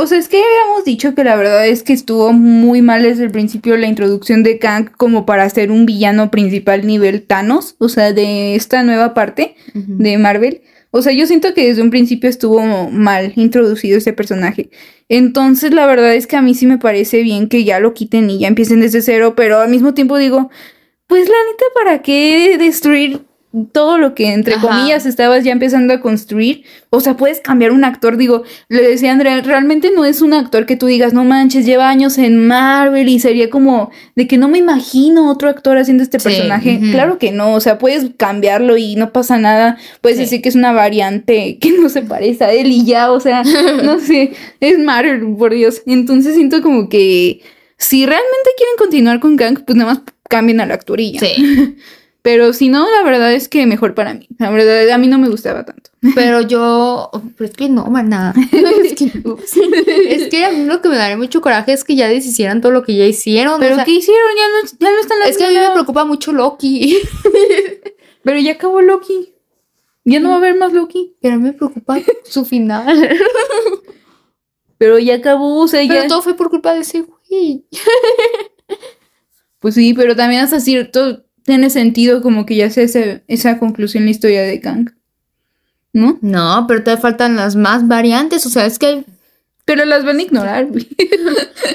[0.01, 3.25] O sea, es que habíamos dicho que la verdad es que estuvo muy mal desde
[3.25, 7.89] el principio la introducción de Kang como para ser un villano principal nivel Thanos, o
[7.89, 10.61] sea, de esta nueva parte de Marvel.
[10.91, 14.69] O sea, yo siento que desde un principio estuvo mal introducido ese personaje.
[15.09, 18.29] Entonces, la verdad es que a mí sí me parece bien que ya lo quiten
[18.29, 20.49] y ya empiecen desde cero, pero al mismo tiempo digo,
[21.07, 23.25] pues la neta, ¿para qué destruir
[23.71, 24.67] todo lo que entre Ajá.
[24.67, 26.63] comillas estabas ya empezando a construir?
[26.91, 30.65] O sea, puedes cambiar un actor, digo, le decía Andrea, realmente no es un actor
[30.67, 34.47] que tú digas, no manches, lleva años en Marvel y sería como de que no
[34.49, 36.79] me imagino otro actor haciendo este Sí, personaje.
[36.91, 39.77] Claro que no, o sea, puedes cambiarlo y no pasa nada.
[40.01, 40.23] Puedes Sí.
[40.25, 43.41] decir que es una variante que no se parece a él y ya, o sea,
[43.83, 45.81] no sé, es Marvel, por Dios.
[45.87, 47.41] Entonces siento como que
[47.77, 51.21] si realmente quieren continuar con Kang, pues nada más cambien a la actor y ya.
[51.21, 51.75] Sí.
[52.21, 54.27] Pero si no, la verdad es que mejor para mí.
[54.37, 55.89] La verdad, a mí no me gustaba tanto.
[56.15, 57.09] Pero yo.
[57.37, 58.33] Pero es que no, mana.
[58.83, 59.05] Es que,
[60.09, 62.71] es que a mí lo que me daría mucho coraje es que ya deshicieran todo
[62.71, 63.59] lo que ya hicieron.
[63.59, 64.29] Pero o sea, ¿qué hicieron?
[64.35, 66.97] Ya no, ya no están es que a mí me preocupa mucho Loki.
[68.23, 69.33] Pero ya acabó Loki.
[70.03, 71.15] Ya no va a haber más Loki.
[71.21, 73.17] Pero a mí me preocupa su final.
[74.77, 76.07] Pero ya acabó, o sea, Pero ya.
[76.07, 77.65] todo fue por culpa de ese güey.
[79.59, 84.05] Pues sí, pero también hasta cierto tiene sentido como que ya sea ese- esa conclusión
[84.05, 84.91] la historia de Kang.
[85.91, 86.17] ¿No?
[86.21, 88.45] No, pero te faltan las más variantes.
[88.45, 89.03] O sea, es que.
[89.65, 90.67] Pero las van a ignorar.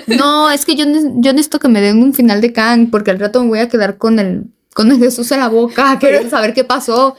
[0.07, 0.85] No, es que yo,
[1.17, 3.69] yo necesito que me den un final de Kang, porque al rato me voy a
[3.69, 7.17] quedar con el, con el Jesús en la boca, queriendo saber qué pasó.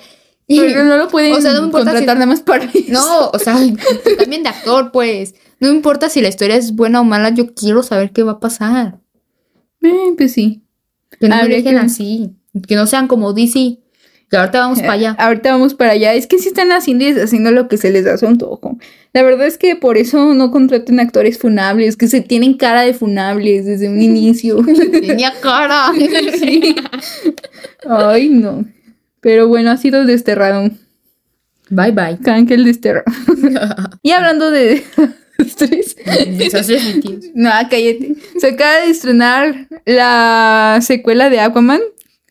[0.47, 2.65] Y- Pero no lo pueden o sea, no me importa contratar si- nada más para
[2.65, 2.79] eso.
[2.93, 3.55] No, o sea,
[4.19, 5.33] también de actor, pues.
[5.59, 8.33] No me importa si la historia es buena o mala, yo quiero saber qué va
[8.33, 8.99] a pasar.
[9.81, 10.61] Eh, pues sí.
[11.19, 12.35] Que no me dejen que- así.
[12.67, 13.77] Que no sean como DC.
[14.29, 15.11] Que ahorita vamos para allá.
[15.19, 16.13] Ahorita vamos para allá.
[16.13, 18.77] Es que sí están haciendo y deshaciendo lo que se les da su antojo.
[19.13, 22.93] La verdad es que por eso no contraten actores funables, que se tienen cara de
[22.93, 24.63] funables desde un inicio.
[24.91, 25.91] Tenía cara.
[26.39, 26.75] Sí.
[27.87, 28.65] Ay, no.
[29.21, 30.69] Pero bueno, ha sido desterrado.
[31.69, 32.17] Bye bye.
[32.23, 33.05] Kang el desterrado.
[34.01, 34.83] y hablando de
[35.39, 35.95] estrés.
[37.33, 38.15] No, cállate.
[38.39, 41.81] Se acaba de estrenar la secuela de Aquaman,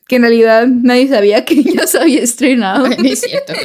[0.06, 2.86] que en realidad nadie sabía que ya se había estrenado.
[2.86, 3.52] Es cierto.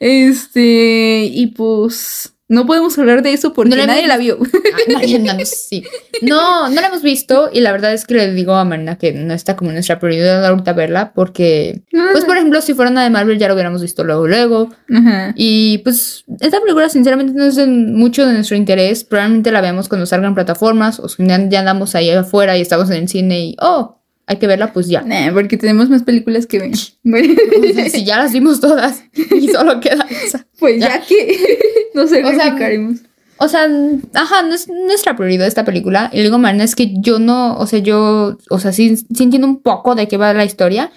[0.00, 4.38] Este, y pues no podemos hablar de eso porque No la nadie hemos la vio.
[4.86, 5.82] Ay, Mariana, no, sí.
[6.20, 9.12] No, no la hemos visto y la verdad es que le digo a Marina que
[9.12, 13.08] no está como nuestra prioridad ahorita verla porque, pues por ejemplo, si fuera una de
[13.08, 14.68] Marvel ya lo hubiéramos visto luego, luego.
[14.94, 15.32] Ajá.
[15.36, 19.04] Y pues esta película sinceramente no es de mucho de nuestro interés.
[19.04, 22.96] Probablemente la veamos cuando salgan plataformas o si ya andamos ahí afuera y estamos en
[22.96, 25.02] el cine y, oh, hay que verla, pues ya.
[25.02, 26.70] Nah, porque tenemos más películas que ver.
[26.72, 30.46] O sea, si ya las vimos todas y solo queda esa.
[30.58, 31.58] pues ya, que
[31.94, 33.00] no sé, O sea, sacrificaremos.
[33.38, 33.68] O sea,
[34.14, 36.08] ajá, no es nuestra prioridad esta película.
[36.12, 39.48] Y digo, Marina, es que yo no, o sea, yo, o sea, sí, sí entiendo
[39.48, 40.90] un poco de qué va la historia,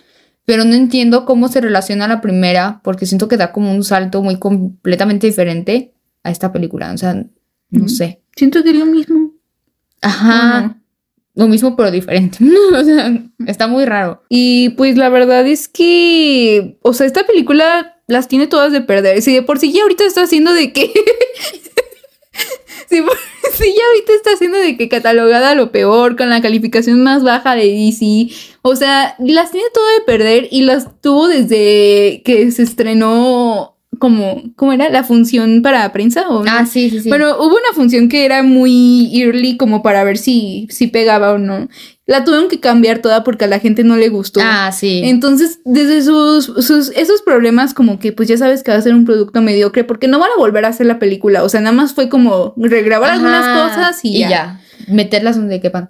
[0.45, 3.83] pero no entiendo cómo se relaciona a la primera, porque siento que da como un
[3.83, 6.93] salto muy completamente diferente a esta película.
[6.93, 7.89] O sea, no Ujú.
[7.89, 8.21] sé.
[8.35, 9.33] Siento que es lo mismo.
[10.01, 10.77] Ajá, Ajá.
[11.37, 12.39] Lo mismo pero diferente.
[12.73, 13.13] o sea,
[13.45, 14.23] está muy raro.
[14.27, 19.21] Y pues la verdad es que, o sea, esta película las tiene todas de perder.
[19.21, 20.91] Si de por sí ya ahorita está haciendo de que...
[22.89, 23.17] si, por-
[23.53, 27.55] si ya ahorita está haciendo de que catalogada lo peor, con la calificación más baja
[27.55, 28.29] de DC.
[28.63, 34.43] O sea, las tiene todo de perder y las tuvo desde que se estrenó como,
[34.55, 34.89] ¿cómo era?
[34.89, 37.09] La función para prensa o Ah, sí, sí, sí.
[37.09, 41.37] bueno, hubo una función que era muy early como para ver si, si pegaba o
[41.37, 41.67] no.
[42.05, 44.39] La tuvieron que cambiar toda porque a la gente no le gustó.
[44.43, 45.01] ah, sí.
[45.03, 48.93] Entonces, desde sus, sus, esos problemas, como que pues ya sabes que va a ser
[48.93, 51.43] un producto mediocre, porque no van a volver a hacer la película.
[51.43, 54.61] O sea, nada más fue como regrabar algunas cosas y, ya.
[54.87, 55.89] Meterlas donde quepan.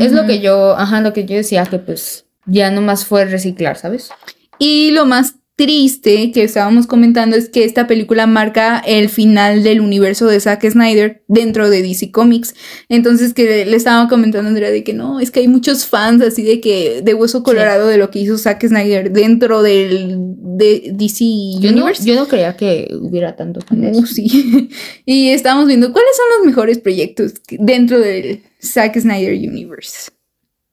[0.00, 3.76] Es lo que yo, ajá, lo que yo decía, que pues ya nomás fue reciclar,
[3.76, 4.10] ¿sabes?
[4.58, 9.80] Y lo más triste que estábamos comentando es que esta película marca el final del
[9.80, 12.54] universo de Zack Snyder dentro de DC Comics.
[12.88, 16.22] Entonces que le estaba comentando a Andrea de que no, es que hay muchos fans
[16.22, 20.16] así de que de hueso colorado de lo que hizo Zack Snyder dentro del
[20.56, 21.24] de DC
[21.60, 22.04] Yo no, Universe.
[22.04, 24.06] yo no creía que hubiera tanto fan eso.
[24.06, 24.70] sí.
[25.06, 30.10] y estábamos viendo cuáles son los mejores proyectos dentro del Zack Snyder Universe.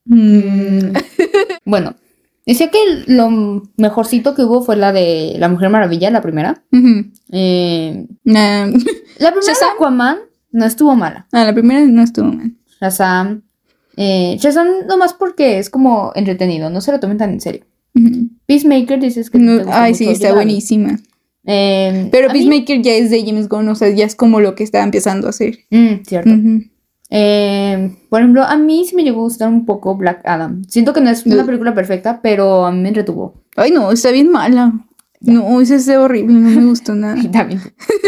[0.06, 0.94] Mm.
[1.64, 1.96] Bueno,
[2.46, 2.78] decía que
[3.08, 6.64] lo mejorcito que hubo fue la de La Mujer Maravilla, la primera.
[7.32, 8.66] Eh, Nah.
[8.68, 8.72] la
[9.34, 9.66] primera de.
[9.74, 10.18] Aquaman
[10.52, 11.28] no estuvo mala.
[11.32, 12.54] Ah, la primera no estuvo mal.
[12.82, 13.44] Shazam.
[13.98, 17.66] Eh, Shazam nomás porque es como entretenido, no se lo tomen tan en serio.
[17.94, 18.30] Ujú.
[18.46, 21.00] Peacemaker dices que No, te ay, mucho, sí, está buenísima.
[21.46, 24.40] Eh, Pero a mí- Peacemaker ya es de James Gunn, o sea, ya es como
[24.40, 25.60] lo que está empezando a hacer.
[25.72, 26.30] Mm, cierto.
[27.14, 30.64] Eh, por ejemplo, a mí sí me llegó a gustar un poco Black Adam.
[30.70, 33.44] Siento que no es una película perfecta, pero a mí me entretuvo.
[33.58, 34.74] Ay, no, está bien mala.
[35.20, 37.20] No, esa es horrible, no me gustó nada.
[37.22, 37.62] Y también.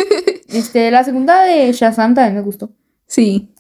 [0.48, 2.72] este, la segunda de Shazam también me gustó.
[3.06, 3.54] Sí.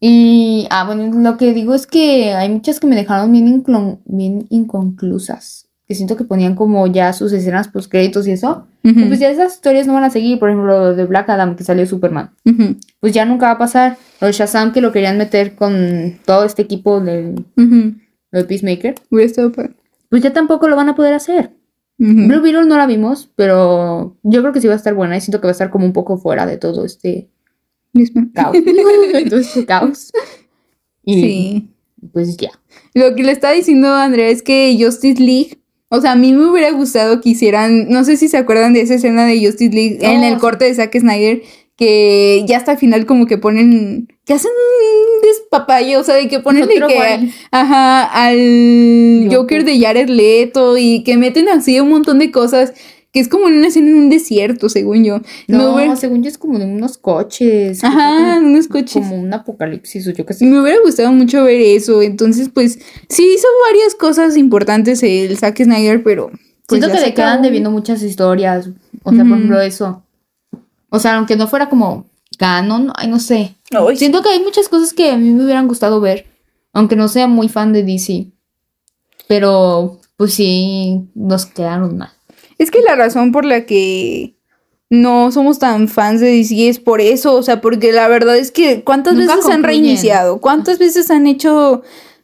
[0.00, 3.62] Y, ah, bueno, lo que digo es que hay muchas que me dejaron bien,
[4.06, 5.69] bien inconclusas.
[5.90, 8.68] Que siento que ponían como ya sus escenas post créditos y eso.
[8.84, 10.38] Y pues ya esas historias no van a seguir.
[10.38, 12.30] Por ejemplo, lo de Black Adam que salió Superman.
[12.46, 12.76] Ujú.
[13.00, 13.96] Pues ya nunca va a pasar.
[14.20, 18.94] Lo de Shazam que lo querían meter con todo este equipo del, de Peacemaker.
[20.08, 21.50] Pues ya tampoco lo van a poder hacer.
[21.98, 25.20] Blue Beetle no la vimos, pero yo creo que sí va a estar buena y
[25.20, 27.28] siento que va a estar como un poco fuera de todo este
[28.32, 28.56] caos.
[29.28, 30.12] todo este caos.
[31.04, 31.70] Y Sí.
[32.12, 32.50] pues ya.
[32.94, 35.59] Lo que le estaba diciendo Andrea es que Justice League,
[35.92, 38.82] o sea, a mí me hubiera gustado que hicieran, no sé si se acuerdan de
[38.82, 41.42] esa escena de Justice League en el corte de Zack Snyder,
[41.76, 46.28] que ya hasta el final como que ponen, que hacen un despapalle, o sea, de
[46.28, 49.28] que ponen de que, ajá, al.
[49.32, 52.72] Joker de Jared Leto y que meten así un montón de cosas
[53.12, 55.20] que es como en una escena en un desierto, según yo.
[55.48, 57.82] No, hubiera- según yo es como de unos coches.
[57.82, 59.02] Ajá, fue unos como, coches.
[59.02, 60.44] como un apocalipsis o yo qué sé.
[60.46, 62.02] Me hubiera gustado mucho ver eso.
[62.02, 66.30] Entonces, pues, sí hizo varias cosas importantes el Zack Snyder, pero.
[66.66, 68.68] Pues, Siento que le quedan debiendo muchas historias.
[69.02, 70.04] O sea, por ejemplo, eso.
[70.90, 72.06] O sea, aunque no fuera como
[72.38, 73.56] canon, ay, no sé.
[73.72, 76.26] Ay, Siento que hay muchas cosas que a mí me hubieran gustado ver.
[76.72, 78.28] Aunque no sea muy fan de DC.
[79.26, 82.10] Pero, pues sí, nos quedaron mal.
[82.60, 84.36] Es que la razón por la que
[84.90, 88.50] no somos tan fans de DC es por eso, o sea, porque la verdad es
[88.50, 90.42] que ¿cuántas Nunca veces han reiniciado?
[90.42, 91.80] ¿Cuántas veces han hecho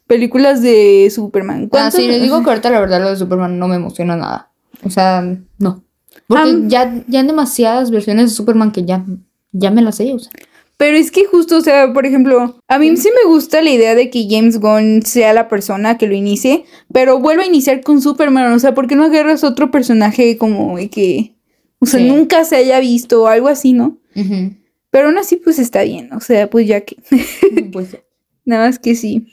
[0.07, 1.62] películas de Superman?
[1.64, 4.14] Ah, ¿Cuántas- sí, les digo que ahorita la verdad lo de Superman no me emociona
[4.14, 4.51] nada.
[4.85, 5.25] O sea,
[5.59, 5.83] no.
[6.27, 9.07] Porque ya, ya hay demasiadas versiones de Superman que ya,
[9.53, 10.12] ya me las sé.
[10.12, 10.33] O sea.
[10.78, 13.94] Pero es que justo, o sea, por ejemplo, a mí sí me gusta la idea
[13.94, 18.02] de que James Gunn sea la persona que lo inicie, pero vuelve a iniciar con
[18.02, 21.34] Superman, o sea, ¿por qué no agarras otro personaje como que,
[21.78, 22.08] o sea, Sí.
[22.08, 23.98] nunca se haya visto o algo así, ¿no?
[24.90, 26.96] Pero aún así, pues está bien, o sea, pues ya que,
[27.72, 27.96] Pues,
[28.44, 29.26] nada más que sí.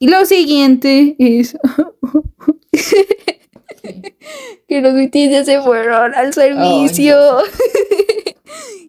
[0.00, 1.56] Y lo siguiente es
[4.68, 7.16] que los BTS ya se fueron al servicio.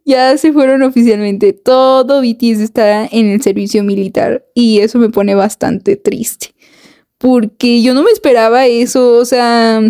[0.09, 1.53] Ya se fueron oficialmente.
[1.53, 6.53] Todo BTS está en el servicio militar y eso me pone bastante triste.
[7.17, 9.81] Porque yo no me esperaba eso, o sea,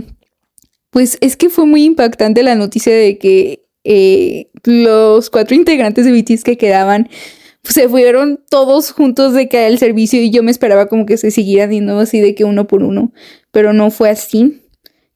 [0.89, 6.11] pues es que fue muy impactante la noticia de que eh, los cuatro integrantes de
[6.11, 7.09] BTS que quedaban
[7.63, 11.31] se fueron todos juntos de que al servicio y yo me esperaba como que se
[11.31, 13.13] siguieran yendo así de que uno por uno,
[13.51, 14.61] pero no fue así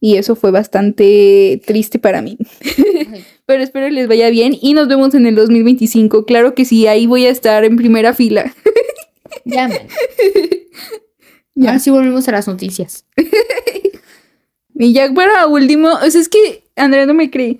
[0.03, 2.37] y eso fue bastante triste para mí.
[3.45, 6.25] Pero espero les vaya bien y nos vemos en el 2025.
[6.25, 8.53] Claro que sí, ahí voy a estar en primera fila.
[9.45, 9.77] ya, man.
[11.55, 11.69] Ya.
[11.69, 13.05] Ahora sí volvemos a las noticias.
[14.73, 17.59] Y ya para último, o sea, es que Andrea no me cree.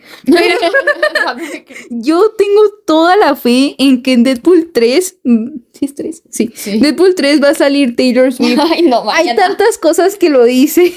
[1.91, 6.23] Yo tengo toda la fe en que en Deadpool 3, mm, ¿sí es 3?
[6.32, 6.51] Sí.
[6.56, 6.79] Sí.
[6.79, 8.60] Deadpool 3 va a salir Taylor Swift.
[8.60, 10.91] Ay, no, Hay tantas cosas que lo dice.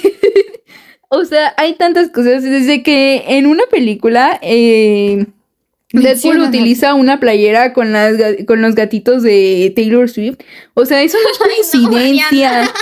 [1.09, 2.43] O sea, hay tantas cosas.
[2.43, 5.25] Desde que en una película eh,
[5.93, 8.15] Deadpool utiliza una playera con, las,
[8.45, 10.37] con los gatitos de Taylor Swift.
[10.73, 12.71] O sea, eso no es no, coincidencia.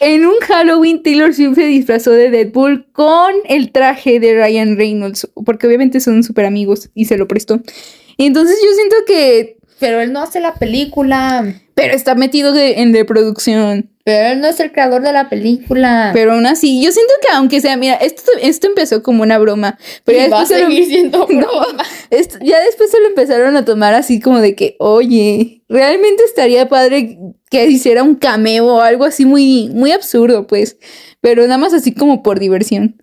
[0.00, 5.28] en un Halloween, Taylor Swift se disfrazó de Deadpool con el traje de Ryan Reynolds.
[5.44, 7.60] Porque obviamente son súper amigos y se lo prestó.
[8.18, 9.58] Entonces yo siento que...
[9.78, 11.54] Pero él no hace la película.
[11.74, 13.90] Pero está metido de- en reproducción.
[14.04, 16.10] Pero él no es el creador de la película.
[16.12, 19.78] Pero aún así, yo siento que aunque sea, mira, esto, esto empezó como una broma,
[20.04, 21.36] pero ya va a después, se lo, siendo No.
[21.38, 21.84] broma.
[22.10, 26.68] esto- ya después se lo empezaron a tomar así como de que, oye, realmente estaría
[26.68, 30.78] padre que hiciera un cameo o algo así muy, muy absurdo, pues,
[31.20, 33.00] pero nada más así como por diversión,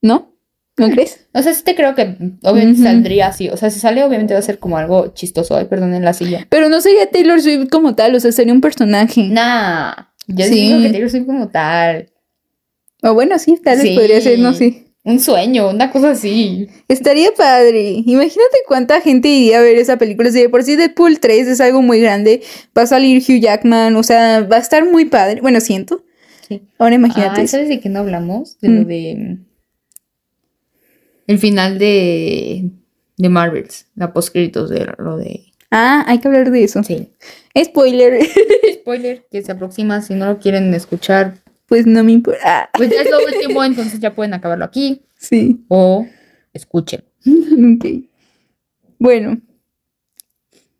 [0.00, 0.30] ¿no?
[0.78, 1.26] ¿No crees?
[1.34, 3.50] O sea, sí te creo que obviamente saldría así.
[3.50, 5.54] O sea, si sale, obviamente va a ser como algo chistoso.
[5.54, 6.46] Ay, perdón, en la silla.
[6.48, 9.24] Pero no sería Taylor Swift como tal, o sea, sería un personaje.
[9.28, 9.92] Nah.
[10.28, 10.54] Yo Sí.
[10.54, 12.10] digo que Taylor Swift como tal.
[13.02, 13.94] O bueno, sí, tal vez Sí.
[13.96, 14.84] podría ser, no sé.
[15.04, 16.68] Un sueño, una cosa así.
[16.86, 18.02] Estaría padre.
[18.06, 20.30] Imagínate cuánta gente iría a ver esa película.
[20.30, 22.40] Si de por sí Deadpool 3 es algo muy grande,
[22.78, 25.40] va a salir Hugh Jackman, o sea, va a estar muy padre.
[25.40, 26.04] Bueno, siento.
[26.48, 26.62] Sí.
[26.78, 27.40] Ahora imagínate.
[27.40, 27.46] Ah.
[27.48, 28.58] ¿sabes de qué no hablamos?
[28.60, 28.74] De Mm.
[28.78, 29.38] lo de.
[31.26, 32.70] El final de.
[33.16, 33.86] De Marvels.
[33.96, 35.46] La postcritos de lo de.
[35.70, 36.82] Ah, hay que hablar de eso.
[36.84, 37.08] Sí.
[37.56, 38.24] Spoiler.
[38.74, 40.00] Spoiler que se aproxima.
[40.02, 41.34] Si no lo quieren escuchar,
[41.66, 42.70] pues no me importa.
[42.74, 43.64] Pues ya es lo último.
[43.64, 45.02] entonces ya pueden acabarlo aquí.
[45.16, 45.64] sí.
[45.68, 46.06] O
[46.52, 47.04] escuchen.
[47.76, 47.86] ok.
[48.98, 49.40] Bueno.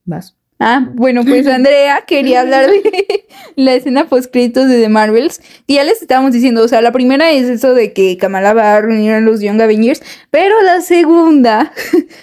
[0.04, 0.36] Vas.
[0.64, 3.24] Ah, bueno, pues Andrea quería hablar de
[3.56, 5.40] la escena post-créditos de The Marvels.
[5.66, 8.76] Y ya les estábamos diciendo, o sea, la primera es eso de que Kamala va
[8.76, 11.72] a reunir a los Young Avengers, pero la segunda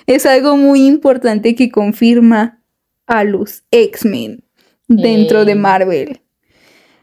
[0.08, 2.59] es algo muy importante que confirma
[3.10, 4.44] a los X-Men
[4.88, 5.56] dentro de.
[5.56, 6.22] Marvel.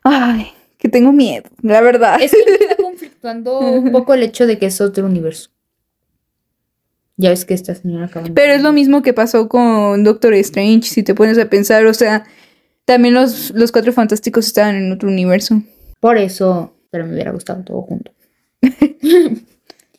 [0.03, 0.47] Ay,
[0.79, 2.23] que tengo miedo, la verdad.
[2.23, 5.51] Es que me está conflictuando un poco el hecho de que es otro universo.
[7.19, 10.89] Ya ves que esta señora acaba Pero es lo mismo que pasó con Doctor Strange,
[10.89, 12.25] si te pones a pensar, o sea,
[12.85, 15.63] también los, los cuatro fantásticos estaban en otro universo.
[15.99, 16.75] Por eso.
[16.91, 18.13] Pero me hubiera gustado todo junto.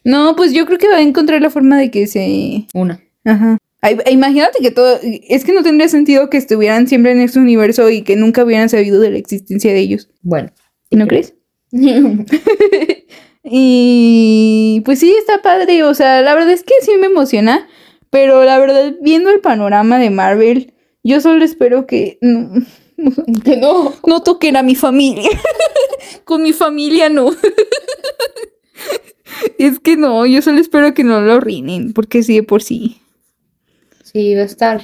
[0.03, 2.65] No, pues yo creo que va a encontrar la forma de que se...
[2.73, 3.03] Una.
[3.25, 3.57] Ajá.
[3.81, 4.99] Ay, imagínate que todo...
[5.01, 8.69] Es que no tendría sentido que estuvieran siempre en este universo y que nunca hubieran
[8.69, 10.09] sabido de la existencia de ellos.
[10.21, 10.49] Bueno.
[10.91, 11.35] ¿No crees?
[13.43, 15.83] y pues sí, está padre.
[15.83, 17.67] O sea, la verdad es que sí me emociona.
[18.09, 20.73] Pero la verdad, viendo el panorama de Marvel,
[21.03, 22.51] yo solo espero que no,
[23.43, 23.93] que no.
[24.05, 25.29] no toquen a mi familia.
[26.23, 27.31] Con mi familia no.
[29.57, 32.97] Es que no, yo solo espero que no lo arruinen, porque sí de por sí.
[34.17, 34.81] Sí, va a estar.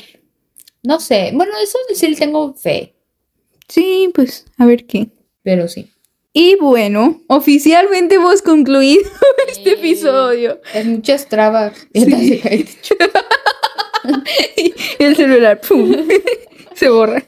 [0.83, 1.31] No sé.
[1.33, 2.93] Bueno, eso sí tengo fe.
[3.67, 5.09] Sí, pues, a ver qué.
[5.41, 5.89] Pero sí.
[6.33, 9.09] Y bueno, oficialmente hemos concluido
[9.47, 10.61] este episodio.
[10.71, 11.73] Es muchas trabas.
[11.95, 12.43] Sí.
[14.99, 15.91] El celular, ¡pum!
[16.75, 17.23] se borra.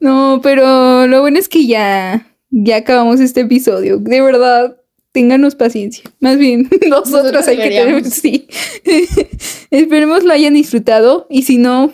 [0.00, 3.96] No, pero lo bueno es que ya, ya acabamos este episodio.
[3.96, 4.77] De verdad,
[5.18, 6.04] ténganos paciencia.
[6.20, 8.46] Más bien, nosotros Nosotros hay que tener, sí.
[9.72, 11.92] Esperemos lo hayan disfrutado y si no,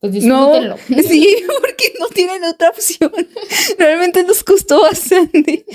[0.00, 0.52] Pues no,
[1.08, 3.10] sí, porque no tienen otra opción.
[3.76, 5.66] Realmente nos costó bastante.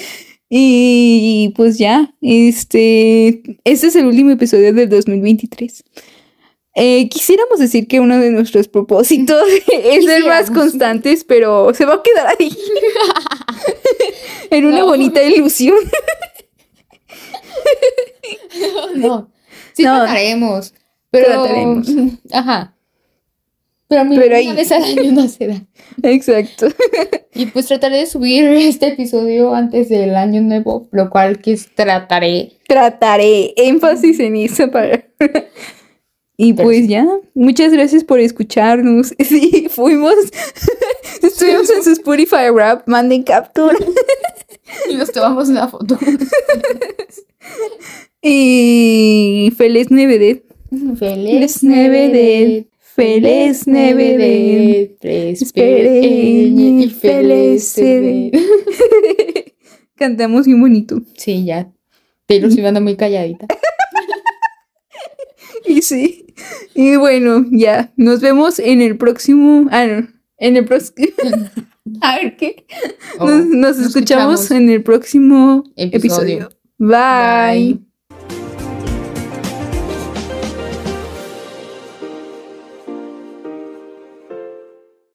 [0.49, 5.83] Y pues ya, este, este es el último episodio del 2023.
[6.75, 9.43] Eh, quisiéramos decir que uno de nuestros propósitos
[9.83, 12.57] es ser más constantes, pero se va a quedar ahí.
[14.49, 14.85] en una No.
[14.85, 15.75] bonita ilusión.
[18.99, 19.31] No.
[19.73, 19.97] Sí No.
[19.97, 20.73] trataremos.
[21.11, 21.25] Pero.
[21.25, 21.87] Trataremos.
[22.31, 22.75] Ajá.
[23.87, 25.61] Pero, mira, Pero ahí- una vez al año no se da.
[26.03, 26.67] Exacto.
[27.33, 31.73] Y pues trataré de subir este episodio antes del año nuevo, lo cual que es-
[31.73, 32.51] trataré.
[32.67, 35.03] Trataré énfasis en eso para.
[36.37, 36.87] Y Pero pues sí.
[36.89, 39.13] ya, muchas gracias por escucharnos.
[39.19, 40.13] Sí, fuimos,
[41.23, 43.75] estuvimos en su Spotify rap, manden captura.
[44.89, 45.97] Y nos tomamos una foto.
[48.21, 50.41] Y feliz Navidad.
[50.97, 58.39] Feliz Navidad, feliz Navidad, Espereñe y feliz Navidad.
[59.95, 61.01] Cantamos bien bonito.
[61.17, 61.71] Sí, ya.
[62.27, 63.47] Taylor Swift anda muy calladita.
[65.65, 66.25] Y sí.
[66.73, 67.91] Y bueno, ya.
[67.95, 69.67] Nos vemos en el próximo.
[69.71, 70.07] Ah, no.
[70.37, 71.07] En el próximo.
[72.01, 72.65] A ver qué.
[73.19, 74.51] Oh, nos, nos escuchamos escuchamos.
[74.51, 76.47] en el próximo Episodio.
[76.47, 76.49] episodio.
[76.77, 77.73] Bye.
[77.75, 77.88] Bye.